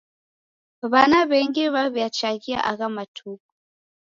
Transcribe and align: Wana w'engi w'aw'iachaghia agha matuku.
Wana 0.91 1.19
w'engi 1.29 1.65
w'aw'iachaghia 1.73 2.59
agha 2.71 2.87
matuku. 2.95 3.51